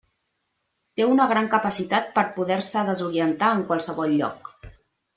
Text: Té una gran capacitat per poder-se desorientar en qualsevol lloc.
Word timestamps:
Té 0.99 1.05
una 1.09 1.27
gran 1.33 1.51
capacitat 1.51 2.09
per 2.17 2.25
poder-se 2.39 2.83
desorientar 2.91 3.55
en 3.59 3.65
qualsevol 3.71 4.21
lloc. 4.25 4.55